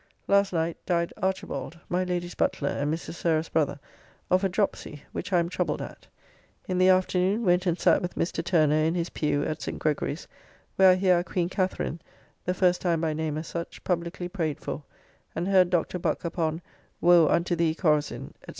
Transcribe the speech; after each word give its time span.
Last 0.27 0.51
night 0.51 0.77
died 0.87 1.13
Archibald, 1.21 1.77
my 1.87 2.03
Lady's 2.03 2.33
butler 2.33 2.69
and 2.69 2.91
Mrs. 2.91 3.13
Sarah's 3.13 3.49
brother, 3.49 3.79
of 4.31 4.43
a 4.43 4.49
dropsy, 4.49 5.03
which 5.11 5.31
I 5.31 5.37
am 5.37 5.47
troubled 5.47 5.79
at. 5.79 6.07
In 6.67 6.79
the 6.79 6.89
afternoon 6.89 7.45
went 7.45 7.67
and 7.67 7.79
sat 7.79 8.01
with 8.01 8.15
Mr. 8.15 8.43
Turner 8.43 8.83
in 8.83 8.95
his 8.95 9.11
pew 9.11 9.43
at 9.43 9.61
St. 9.61 9.77
Gregory's, 9.77 10.27
where 10.75 10.89
I 10.89 10.95
hear 10.95 11.13
our 11.17 11.23
Queen 11.23 11.49
Katherine, 11.49 12.01
the 12.45 12.55
first 12.55 12.81
time 12.81 13.01
by 13.01 13.13
name 13.13 13.37
as 13.37 13.45
such, 13.45 13.83
publickly 13.83 14.27
prayed 14.27 14.59
for, 14.59 14.81
and 15.35 15.47
heard 15.47 15.69
Dr. 15.69 15.99
Buck 15.99 16.25
upon 16.25 16.63
"Woe 16.99 17.27
unto 17.27 17.55
thee, 17.55 17.75
Corazin," 17.75 18.33
&c. 18.39 18.49